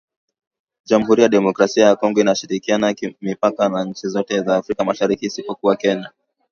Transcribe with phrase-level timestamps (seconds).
[0.85, 6.11] Jamuhuri ya Demokrasia ya Kongo inashirikiana mipaka na nchi zote za Afrika Mashariki isipokuwa Kenya